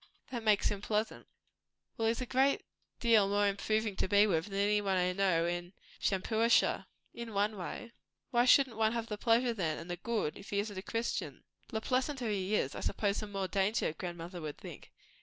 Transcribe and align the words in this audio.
That 0.31 0.41
makes 0.41 0.69
him 0.69 0.81
pleasant." 0.81 1.27
"Well, 1.95 2.07
he's 2.07 2.21
a 2.21 2.25
great 2.25 2.65
deal 2.99 3.29
more 3.29 3.45
improving 3.47 3.95
to 3.97 4.07
be 4.07 4.25
with 4.25 4.47
than 4.47 4.57
anybody 4.57 5.11
I 5.11 5.13
know 5.13 5.45
in 5.45 5.73
Shampuashuh." 6.01 6.87
"In 7.13 7.35
one 7.35 7.55
way." 7.55 7.91
"Why 8.31 8.45
shouldn't 8.45 8.77
one 8.77 8.93
have 8.93 9.05
the 9.09 9.19
pleasure, 9.19 9.53
then, 9.53 9.77
and 9.77 9.91
the 9.91 9.97
good, 9.97 10.37
if 10.39 10.49
he 10.49 10.57
isn't 10.57 10.75
a 10.79 10.81
Christian?" 10.81 11.43
"The 11.67 11.81
pleasanter 11.81 12.29
he 12.31 12.55
is, 12.55 12.73
I 12.73 12.79
suppose 12.79 13.19
the 13.19 13.27
more 13.27 13.47
danger, 13.47 13.93
grandmother 13.93 14.41
would 14.41 14.57
think." 14.57 14.91